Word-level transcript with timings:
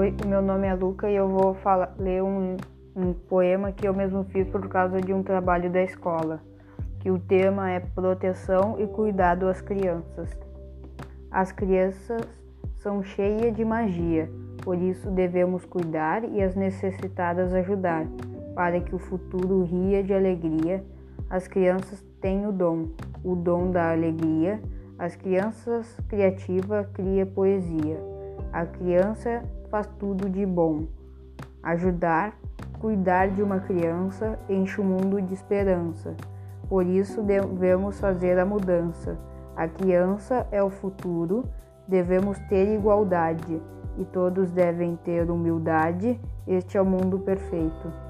Oi, 0.00 0.14
meu 0.26 0.40
nome 0.40 0.66
é 0.66 0.72
Luca 0.72 1.10
e 1.10 1.14
eu 1.14 1.28
vou 1.28 1.52
falar, 1.52 1.94
ler 1.98 2.22
um, 2.22 2.56
um 2.96 3.12
poema 3.12 3.70
que 3.70 3.86
eu 3.86 3.92
mesmo 3.92 4.24
fiz 4.24 4.48
por 4.48 4.66
causa 4.66 4.98
de 4.98 5.12
um 5.12 5.22
trabalho 5.22 5.68
da 5.68 5.82
escola, 5.82 6.40
que 7.00 7.10
o 7.10 7.18
tema 7.18 7.70
é 7.70 7.80
proteção 7.80 8.80
e 8.80 8.86
cuidado 8.86 9.46
às 9.46 9.60
crianças. 9.60 10.34
As 11.30 11.52
crianças 11.52 12.22
são 12.76 13.02
cheias 13.02 13.54
de 13.54 13.62
magia, 13.62 14.30
por 14.64 14.80
isso 14.80 15.10
devemos 15.10 15.66
cuidar 15.66 16.24
e 16.24 16.42
as 16.42 16.56
necessitadas 16.56 17.52
ajudar, 17.52 18.06
para 18.54 18.80
que 18.80 18.94
o 18.94 18.98
futuro 18.98 19.64
ria 19.64 20.02
de 20.02 20.14
alegria. 20.14 20.82
As 21.28 21.46
crianças 21.46 22.02
têm 22.22 22.46
o 22.46 22.52
dom, 22.52 22.88
o 23.22 23.36
dom 23.36 23.70
da 23.70 23.92
alegria. 23.92 24.62
As 24.98 25.14
crianças 25.14 25.94
criativa 26.08 26.88
cria 26.94 27.26
poesia. 27.26 28.00
A 28.50 28.64
criança 28.64 29.44
faz 29.70 29.86
tudo 29.98 30.28
de 30.28 30.44
bom. 30.44 30.84
Ajudar, 31.62 32.36
cuidar 32.80 33.28
de 33.28 33.42
uma 33.42 33.60
criança 33.60 34.38
enche 34.48 34.80
o 34.80 34.84
mundo 34.84 35.22
de 35.22 35.32
esperança. 35.32 36.14
Por 36.68 36.86
isso 36.86 37.22
devemos 37.22 37.98
fazer 38.00 38.38
a 38.38 38.44
mudança. 38.44 39.18
A 39.56 39.68
criança 39.68 40.46
é 40.50 40.62
o 40.62 40.70
futuro, 40.70 41.44
devemos 41.86 42.38
ter 42.48 42.74
igualdade 42.74 43.60
e 43.98 44.04
todos 44.04 44.50
devem 44.50 44.96
ter 44.96 45.30
humildade. 45.30 46.20
Este 46.46 46.76
é 46.76 46.82
o 46.82 46.86
mundo 46.86 47.18
perfeito. 47.18 48.09